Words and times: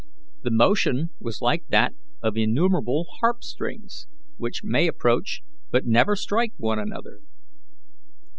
The 0.41 0.49
motion 0.49 1.11
was 1.19 1.43
like 1.43 1.65
that 1.67 1.93
of 2.23 2.35
innumerable 2.35 3.05
harp 3.19 3.43
strings, 3.43 4.07
which 4.37 4.63
may 4.63 4.87
approach 4.87 5.43
but 5.69 5.85
never 5.85 6.15
strike 6.15 6.53
one 6.57 6.79
another. 6.79 7.21